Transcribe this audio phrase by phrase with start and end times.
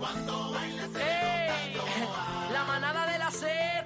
[0.00, 3.84] Cuando bailas se nota La manada de la Z.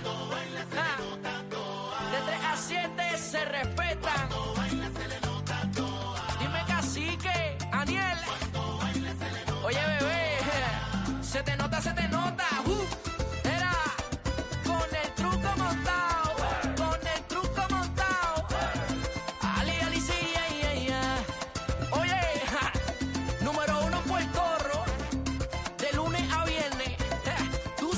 [0.00, 0.96] Cuando bailas se ah.
[0.98, 1.32] nota
[2.10, 4.61] De 3 a 7 se respetan.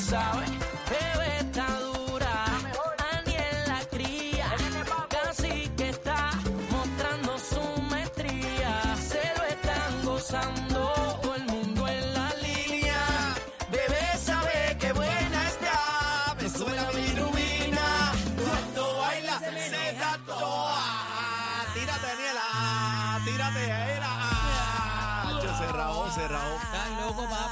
[0.05, 0.51] Sabes,
[0.91, 2.45] bebé está dura.
[3.13, 4.49] Aniel la cría.
[5.09, 6.31] Casi que está
[6.71, 8.97] mostrando su maestría.
[8.97, 10.64] Se lo están gozando.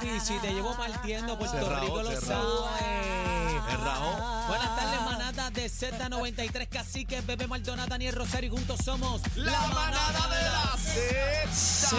[0.03, 3.03] si, si te llevo partiendo Puerto Rico lo sabe.
[4.49, 8.49] Buenas tardes, manada de Z93, Cacique, Bebé Maldonado, Daniel Rosario.
[8.53, 11.49] Y juntos somos la, manada, de la Z.
[11.53, 11.97] Z.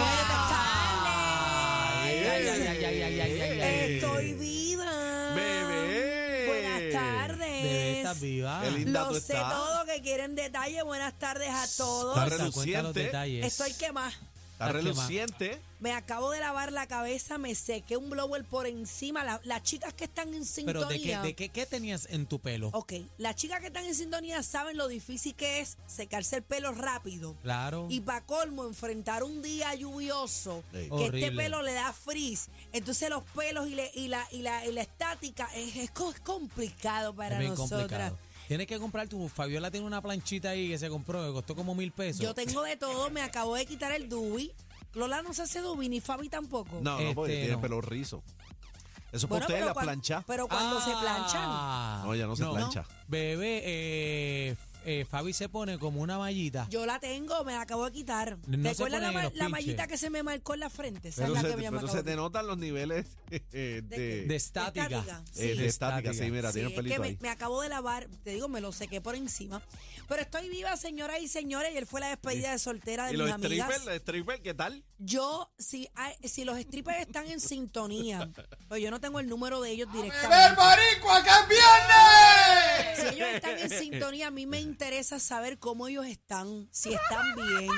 [2.02, 4.84] Ay, ay, ay, ay, ay, ay, Estoy viva.
[5.34, 6.46] Bebé.
[6.46, 7.96] Buenas tardes.
[7.96, 8.60] Estás viva.
[8.62, 10.82] Qué linda Lo tú sé todo que quieren detalle.
[10.82, 12.16] Buenas tardes a todos.
[12.16, 12.82] Está reluciente.
[12.82, 13.46] Los detalles.
[13.46, 14.12] Estoy quemada.
[14.54, 15.60] Está reluciente.
[15.80, 19.22] Me acabo de lavar la cabeza, me sequé un blower por encima.
[19.24, 21.22] La- las chicas que están en Pero ¿de qué, sintonía.
[21.22, 22.70] de qué, qué tenías en tu pelo?
[22.72, 26.72] Ok, las chicas que están en sintonía saben lo difícil que es secarse el pelo
[26.72, 27.34] rápido.
[27.42, 27.86] Claro.
[27.90, 30.88] Y para colmo, enfrentar un día lluvioso, Sí.
[30.96, 32.46] que este pelo le da frizz.
[32.72, 36.12] Entonces los pelos y, le- y la, y, la, y la estática es, es co-
[36.12, 37.80] es complicado para bien nosotras.
[37.80, 38.18] complicado.
[38.48, 39.28] Tienes que comprar tu.
[39.28, 42.20] Fabiola tiene una planchita ahí que se compró, que costó como mil pesos.
[42.20, 44.52] Yo tengo de todo, me acabo de quitar el dubi.
[44.94, 46.78] Lola no se hace dubi, ni Fabi tampoco.
[46.82, 47.60] No, no, porque Este, tiene no.
[47.62, 48.22] pelo rizo.
[49.12, 50.24] Eso Bueno, para ustedes, la cuan- plancha.
[50.26, 51.42] Pero cuando se planchan.
[51.44, 52.02] Ah.
[52.04, 52.84] No, ya no se plancha.
[53.08, 56.66] Bebé, eh, eh, Fabi se pone como una mallita.
[56.70, 58.38] Yo la tengo, me la acabo de quitar.
[58.46, 59.50] No ¿Te se acuerdas la, ponen ma- los la pinches.
[59.50, 61.08] mallita que se me marcó en la frente?
[61.08, 63.06] Esa Pero, es la se, que me pero acabo se de te notan los niveles
[63.30, 65.22] eh, ¿De de, De estática.
[65.36, 66.12] Eh, de estática.
[66.14, 67.18] Sí, mira, Sí, tiene un es que pelito me, ahí.
[67.20, 69.62] me acabo de lavar, te digo, me lo sequé por encima.
[70.08, 71.70] Pero estoy viva, señoras y señores.
[71.70, 73.68] Ayer fue la despedida de soltera de ¿Y mis los amigas.
[73.68, 74.84] strippers, los strippers, qué tal?
[74.98, 78.30] Yo, si, hay- si los strippers están en sintonía,
[78.76, 80.36] yo no tengo el número de ellos directamente.
[82.96, 87.34] Si ellos están en sintonía, a mí me interesa saber cómo ellos están, si están
[87.34, 87.70] bien.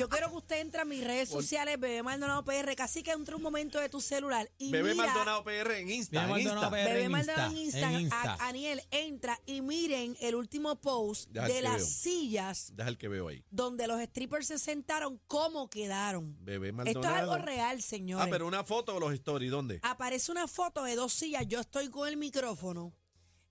[0.00, 3.34] Yo quiero que usted entre a mis redes sociales, Bebé Maldonado PR, casi que entre
[3.34, 6.24] un momento de tu celular y Bebé mira, Maldonado PR en Insta.
[6.26, 6.70] Bebé en Maldonado.
[6.70, 6.84] PR.
[6.88, 8.32] Bebé en Maldonado en Insta, en Insta.
[8.34, 11.86] A- Aniel, entra y miren el último post Deja de las veo.
[11.86, 13.44] sillas Deja el que veo ahí.
[13.50, 16.34] donde los strippers se sentaron, cómo quedaron.
[16.42, 17.14] Bebé Esto Maldonado.
[17.16, 18.26] es algo real, señores.
[18.26, 19.80] Ah, pero una foto o los stories, ¿dónde?
[19.82, 22.94] Aparece una foto de dos sillas, yo estoy con el micrófono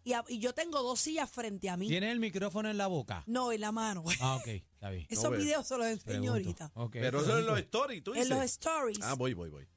[0.03, 1.87] y, a- y yo tengo dos sillas frente a mí.
[1.87, 3.23] ¿Tienes el micrófono en la boca?
[3.27, 4.03] No, en la mano.
[4.21, 5.05] Ah, ok, está bien.
[5.09, 5.39] Esos veo.
[5.39, 6.31] videos se los enseño Pregunto.
[6.31, 6.71] ahorita.
[6.75, 7.51] Ok, pero eso es pregunto.
[7.51, 8.29] los stories, tú dices.
[8.29, 9.67] En los stories Ah, voy, voy, voy.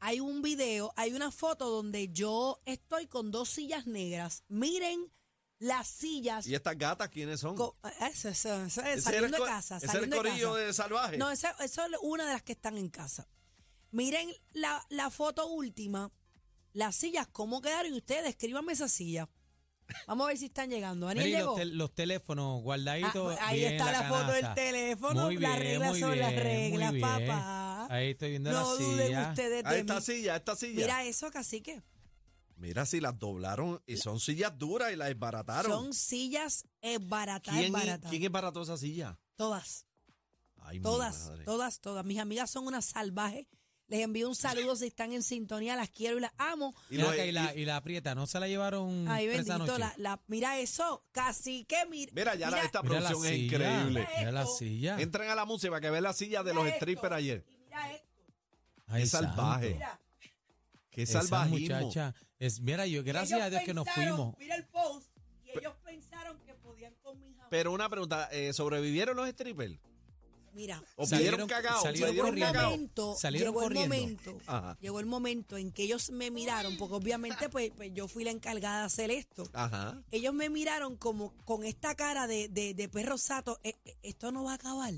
[0.00, 4.44] hay un video, hay una foto donde yo estoy con dos sillas negras.
[4.48, 5.12] Miren
[5.58, 6.46] las sillas.
[6.46, 7.54] ¿Y estas gatas quiénes son?
[7.54, 7.76] co-
[8.10, 9.76] Eso, eso, eso, ¿Ese saliendo era de co- casa.
[9.76, 10.64] ¿Ese era el saliendo de corillo casa.
[10.64, 11.18] de salvaje?
[11.18, 13.28] No, esa, eso es una de las que están en casa.
[13.92, 16.10] Miren la, la foto última,
[16.72, 19.28] las sillas, cómo quedaron y ustedes escríbanme esa silla.
[20.06, 21.06] Vamos a ver si están llegando.
[21.06, 21.46] Daniel llegó.
[21.50, 23.12] los, tel- los teléfonos Ah, guardaditos.
[23.34, 25.24] pues ahí bien está la, foto del teléfono.
[25.26, 27.86] Muy las reglas muy son las reglas, muy papá.
[27.90, 29.28] Ahí estoy viendo no la duden silla.
[29.30, 30.00] ustedes A de esta mí.
[30.02, 30.74] silla, a esta silla.
[30.80, 31.82] Mira eso, cacique.
[32.56, 35.72] Mira si las doblaron y son sillas duras y las desbarataron.
[35.72, 36.64] Son sillas
[37.00, 37.72] baratas, ¿Quién.
[38.10, 39.18] ¿Quién es barato esa silla?
[39.36, 39.86] Todas,
[40.58, 41.44] Ay, mi todas, madre.
[41.44, 42.04] todas, todas.
[42.04, 43.46] Mis amigas son unas salvajes.
[43.90, 45.74] Les envío un saludo si están en sintonía.
[45.76, 46.74] Las quiero y las amo.
[46.88, 49.52] Y acá, y, la, y- la aprieta, ¿no se la llevaron Ay, bendito.
[49.52, 49.78] anoche?
[49.78, 51.76] La, la- mira eso, cacique.
[51.90, 54.08] Mira, Mira, ya la- mira, esta Mira la producción es silla, increíble.
[54.18, 55.00] Mira la silla.
[55.00, 57.44] Entren a la música para que vean la silla de los mira strippers ayer.
[57.48, 58.08] y Mira esto.
[58.86, 59.74] Ay, Qué salvaje.
[59.74, 60.00] Mira.
[60.90, 61.78] Qué Esa salvajismo.
[61.80, 62.14] muchacha.
[62.38, 64.36] Es, mira, yo, gracias Ellos a Dios que nos fuimos.
[64.38, 65.08] Mira el post.
[65.44, 67.46] Y ellos pensaron que podían con mi jamón.
[67.50, 69.78] Pero una pregunta, eh, ¿sobrevivieron los strippers?
[70.52, 71.82] Mira, ¿O Salieron- pidieron cagao?
[71.82, 72.52] salieron llegó el ¿Pidieron corriendo.
[72.52, 72.70] cagao?
[72.70, 74.76] momento, Salieron llegó el momento, Ajá.
[74.80, 78.30] llegó el momento en que ellos me miraron, porque obviamente pues, pues yo fui la
[78.30, 79.48] encargada de hacer esto.
[79.52, 80.02] Ajá.
[80.10, 84.32] Ellos me miraron como con esta cara de, de, de perro sato, "Eh, eh, esto
[84.32, 84.92] no va a acabar.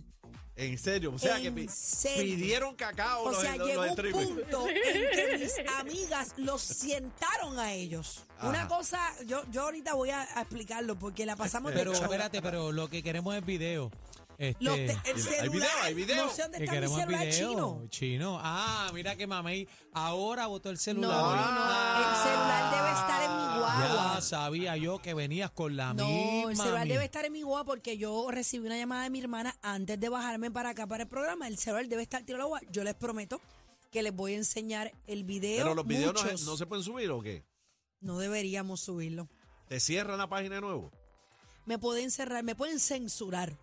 [0.54, 2.36] En serio, o sea que En serio.
[2.36, 6.60] pidieron cacao O los, sea, los- llegó los un punto en que mis amigas los
[6.60, 8.24] sientaron a ellos.
[8.42, 12.02] Una cosa, yo, yo ahorita voy a, a explicarlo porque la pasamos de Pero show.
[12.04, 13.90] espérate, pero lo que queremos es video.
[14.38, 16.26] Este, Los te- el Hay celular, video, hay video.
[16.26, 17.48] No sé dónde que está mi queremos celular video.
[17.50, 17.86] chino.
[17.88, 18.38] Chino.
[18.42, 21.10] Ah, mira que mamey ahora botó el No, celular.
[21.10, 21.98] no, no.
[22.10, 24.14] El celular debe estar en mi guagua.
[24.14, 26.50] Ya sabía yo que venías con la No, misma.
[26.50, 29.56] el celular debe estar en mi guagua porque yo recibí una llamada de mi hermana
[29.62, 31.46] antes de bajarme para acá para el programa.
[31.48, 32.68] El celular debe estar tirado a la guagua.
[32.72, 33.40] Yo les prometo
[33.90, 35.58] que les voy a enseñar el video.
[35.64, 36.46] Pero los videos no, se- muchos.
[36.46, 37.44] no se pueden subir o qué?
[38.00, 39.28] No deberíamos subirlo.
[39.68, 40.90] ¿Te cierran la página de nuevo?
[41.66, 43.56] Me pueden cerrar, me pueden censurar.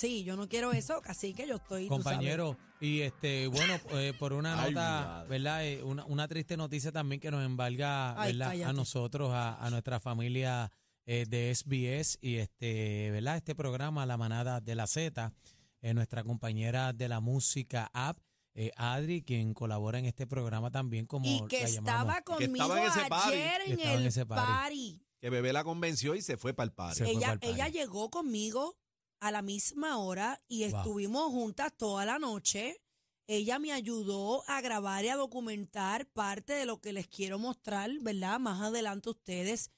[0.00, 1.86] Sí, yo no quiero eso, así que yo estoy.
[1.86, 2.04] tú sabes.
[2.04, 5.26] Compañero, y este, bueno, eh, por una Ay, nota.
[5.28, 5.66] ¿verdad?
[5.66, 8.62] Eh, una, una triste noticia también que nos embarga, Ay, ¿verdad?
[8.62, 10.72] A nosotros, a, a nuestra familia
[11.04, 13.36] eh, de SBS y este, ¿verdad?
[13.36, 15.34] Este programa, La Manada de la Z,
[15.82, 18.18] eh, nuestra compañera de la música app,
[18.54, 22.54] eh, Adri, quien colabora en este programa también como Y que la estaba Que conmigo
[22.54, 24.46] estaba en ese ayer Que en el ese party.
[24.50, 25.02] party.
[25.20, 27.02] Que bebé la convenció y se fue para el party.
[27.04, 28.79] Ella, ella llegó conmigo
[29.20, 30.78] a la misma hora y Wow.
[30.80, 32.80] estuvimos juntas toda la noche.
[33.26, 37.90] Ella me ayudó a grabar y a documentar parte de lo que les quiero mostrar,
[38.00, 38.40] ¿verdad?
[38.40, 39.70] Más adelante ustedes.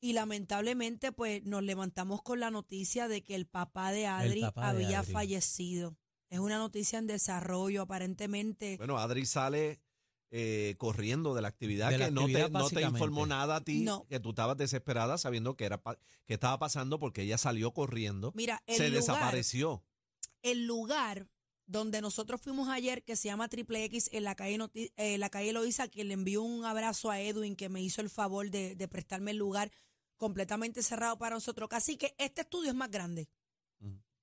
[0.00, 4.74] Y lamentablemente, pues nos levantamos con la noticia de que el papá de Adri papá
[4.74, 5.12] de había Adri.
[5.12, 5.96] fallecido.
[6.28, 8.76] Es una noticia en desarrollo, aparentemente.
[8.78, 9.80] Bueno, Adri sale
[10.34, 13.60] eh, corriendo de la actividad De la que no, te, no te informó nada a
[13.60, 14.06] ti, No.
[14.08, 18.32] que tú estabas desesperada sabiendo que, era pa- que estaba pasando porque ella salió corriendo,
[18.34, 19.84] Mira, el se lugar, desapareció.
[20.42, 21.28] el lugar
[21.66, 25.28] donde nosotros fuimos ayer, que se llama Triple X, en la calle, Noti- eh, la
[25.30, 28.74] calle Loíza, quien le envió un abrazo a Edwin, que me hizo el favor de,
[28.74, 29.70] de prestarme el lugar
[30.16, 31.68] completamente cerrado para nosotros.
[31.72, 33.28] Así que este estudio es más grande.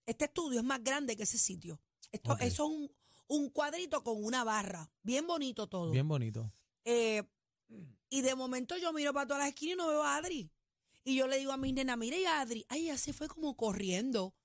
[0.05, 1.79] Este estudio es más grande que ese sitio.
[2.11, 2.33] Esto.
[2.39, 2.91] Eso es un,
[3.29, 4.91] un cuadrito con una barra.
[5.03, 5.91] Bien bonito todo.
[5.91, 6.51] Bien bonito.
[6.83, 7.23] Eh,
[8.09, 10.51] y de momento yo miro para todas las esquinas y no veo a Adri.
[11.03, 13.55] Y yo le digo a mi nena, mire, y Adri, ay, ya se fue como
[13.55, 14.35] corriendo.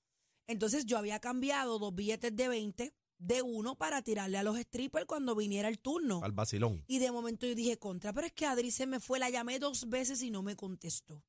[0.47, 5.05] Entonces yo había cambiado dos billetes de 20 de uno para tirarle a los strippers
[5.05, 6.21] cuando viniera el turno.
[6.23, 6.83] Al vacilón.
[6.87, 9.57] Y de momento yo dije, contra, pero es que Adri se me fue, la llamé
[9.59, 11.23] dos veces y no me contestó.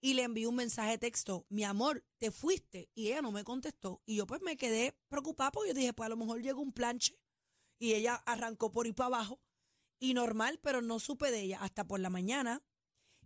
[0.00, 2.90] Y le envié un mensaje de texto, mi amor, te fuiste.
[2.94, 4.02] Y ella no me contestó.
[4.06, 6.72] Y yo pues me quedé preocupada porque yo dije, pues a lo mejor llegó un
[6.72, 7.18] planche.
[7.78, 9.40] Y ella arrancó por ir para abajo.
[9.98, 12.62] Y normal, pero no supe de ella hasta por la mañana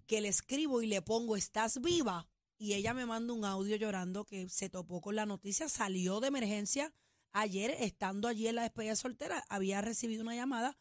[0.06, 2.28] que le escribo y le pongo, ¿estás viva?
[2.58, 6.28] Y ella me manda un audio llorando que se topó con la noticia, salió de
[6.28, 6.94] emergencia.
[7.32, 10.78] Ayer, estando allí en la despedida soltera, había recibido una llamada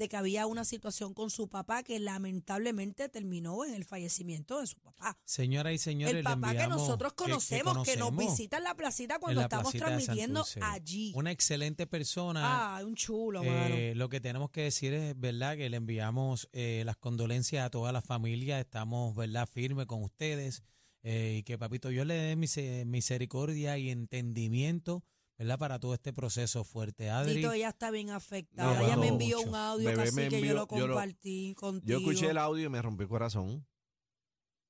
[0.00, 4.66] de que había una situación con su papá que lamentablemente terminó en el fallecimiento de
[4.66, 5.18] su papá.
[5.24, 9.18] Señoras y señores, el papá que nosotros conocemos, que, nos conocemos visita en la placita
[9.18, 11.12] cuando la estamos placita transmitiendo allí.
[11.14, 12.76] Una excelente persona.
[12.78, 13.42] Ah, un chulo.
[13.44, 15.56] Eh, lo que tenemos que decir es, ¿verdad?
[15.56, 18.58] Que le enviamos eh, las condolencias a toda la familia.
[18.58, 19.46] Estamos, ¿verdad?
[19.46, 20.62] Firmes con ustedes.
[21.02, 25.02] eh, y que Papito Dios le dé mise- misericordia y entendimiento,
[25.40, 25.58] ¿verdad?
[25.58, 27.08] Para todo este proceso fuerte.
[27.08, 28.78] Adri, Tito, ella está bien afectada.
[28.78, 29.48] No, ella me envió mucho.
[29.48, 31.88] un audio Bebé casi que yo lo yo lo- compartí contigo.
[31.88, 33.66] Yo escuché el audio y me rompió el corazón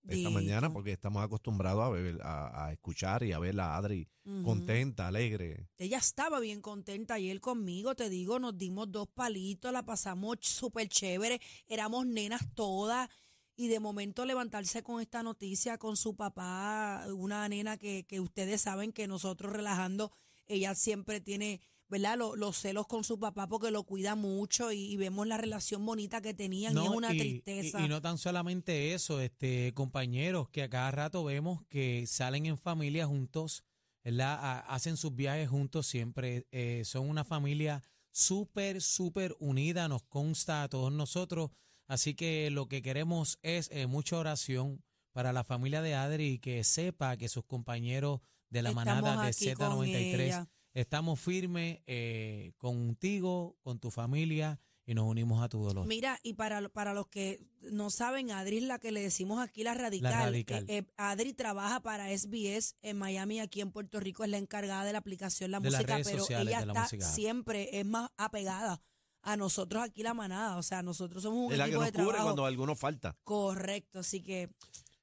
[0.04, 0.30] esta Dito.
[0.30, 4.08] mañana porque estamos acostumbrados a, beber- a, a escuchar y a ver a Adri
[4.44, 5.66] contenta, alegre.
[5.76, 10.88] Ella estaba bien contenta ayer conmigo, te digo, nos dimos dos palitos, la pasamos súper
[10.88, 13.08] chévere, éramos nenas todas
[13.56, 18.60] y de momento levantarse con esta noticia con su papá, una nena que, que ustedes
[18.62, 20.12] saben que nosotros relajando,
[20.50, 22.18] ella siempre tiene, ¿verdad?
[22.18, 25.84] Lo- los celos con su papá porque lo cuida mucho y, y vemos la relación
[25.86, 27.80] bonita que tenían y es una y, tristeza.
[27.80, 32.46] y- y no tan solamente eso, este compañeros que a cada rato vemos que salen
[32.46, 33.64] en familia juntos,
[34.04, 34.38] ¿verdad?
[34.40, 36.46] A- hacen sus viajes juntos siempre.
[36.52, 37.82] eh, son una familia
[38.12, 41.50] súper, súper unida, nos consta a todos nosotros.
[41.86, 44.82] Así que lo que queremos es eh, mucha oración
[45.12, 48.20] para la familia de Adri y que sepa que sus compañeros
[48.50, 50.48] de la Estamos manada de aquí con Z93 ella.
[50.74, 55.86] estamos firmes eh, contigo, con tu familia y nos unimos a tu dolor.
[55.86, 59.62] Mira, y para, para los que no saben, Adri es la que le decimos aquí
[59.62, 60.12] la radical.
[60.12, 60.64] radical.
[60.68, 64.38] Eh, eh, Adri trabaja para SBS en Miami, y aquí en Puerto Rico, es la
[64.38, 67.06] encargada de la aplicación La De Música, pero ella de la está música.
[67.06, 68.82] siempre, es más apegada
[69.22, 70.56] a nosotros aquí la manada.
[70.56, 72.24] O sea, nosotros somos un Es la que equipo nos de cubre trabajo.
[72.26, 73.16] cuando alguno falta.
[73.22, 74.50] Correcto, así que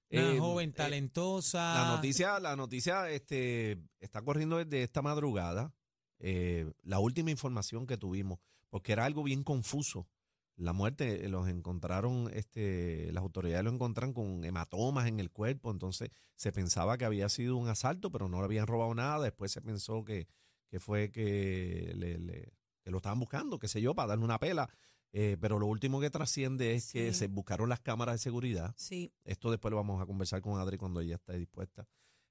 [0.09, 1.73] Una Eh, joven eh, talentosa.
[1.73, 5.73] La noticia, la noticia este, está corriendo desde esta madrugada.
[6.19, 10.07] eh, la última información que tuvimos, porque era algo bien confuso.
[10.55, 16.09] La muerte los encontraron, este, las autoridades lo encontraron con hematomas en el cuerpo, entonces
[16.35, 19.25] se pensaba que había sido un asalto, pero no le habían robado nada.
[19.25, 20.27] Después se pensó que,
[20.71, 24.39] que fue que, le- le- que lo estaban buscando, qué sé yo, para darle una
[24.39, 24.67] pela.
[25.13, 27.19] Eh, pero lo último que trasciende es que Sí.
[27.19, 29.11] se buscaron las cámaras de seguridad sí.
[29.23, 31.87] esto después lo vamos a conversar con Adri cuando ella esté dispuesta.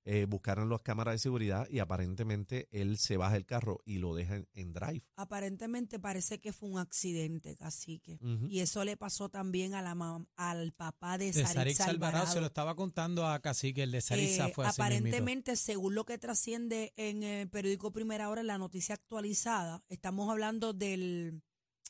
[0.09, 4.15] eh, buscaron las cámaras de seguridad y aparentemente él se baja el carro y lo
[4.15, 5.03] deja en, en drive.
[5.17, 8.21] Aparentemente parece que fue un accidente, cacique.
[8.49, 12.39] Y eso le pasó también a la mam- al papá de De Sarix Alvarado se
[12.41, 14.97] lo estaba contando a Cacique, el de Sarisa Eh, fue así mismito.
[14.97, 20.31] aparentemente, según lo que trasciende en el periódico Primera Hora, en la noticia actualizada, estamos
[20.31, 21.43] hablando del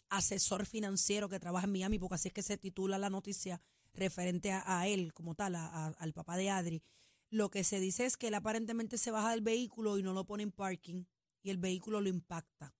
[0.08, 3.60] asesor financiero que trabaja en Miami, porque así es que se titula la noticia
[3.94, 6.82] referente a, a él como tal, a- a- al papá de Adri.
[7.30, 10.24] Lo que se dice es que él aparentemente se baja del vehículo y no lo
[10.26, 11.04] pone en parking
[11.42, 12.74] y el vehículo lo impacta.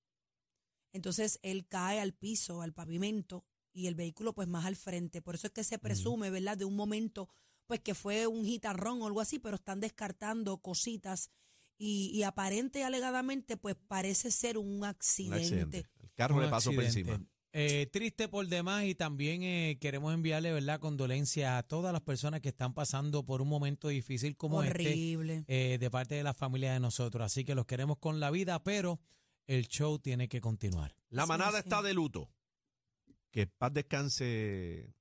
[0.93, 5.21] Entonces él cae al piso, al pavimento y el vehículo pues más al frente.
[5.21, 6.57] Por eso es que se presume, ¿verdad?
[6.57, 7.29] De un momento
[7.67, 11.31] pues que fue un gitarrón o algo así, pero están descartando cositas
[11.77, 15.87] y, y aparente y alegadamente pues parece ser un Un accidente.
[16.17, 17.21] Carro le pasó por encima.
[17.59, 22.43] Eh, triste por demás y también eh, queremos enviarle verdad condolencia a todas las personas
[22.43, 25.45] que están pasando por un momento difícil como este Horrible.
[25.47, 27.25] eh, de parte de la familia de nosotros.
[27.25, 29.01] Así que los queremos con la vida, pero
[29.47, 30.95] el show tiene que continuar.
[31.09, 32.29] La manada está de luto.
[33.31, 34.93] Que paz descanse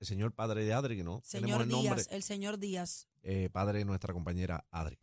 [0.00, 1.94] el señor padre de Adri, que no tenemos Señor el nombre.
[1.94, 3.06] Díaz, el señor Díaz.
[3.22, 4.98] eh, padre de nuestra compañera Adri.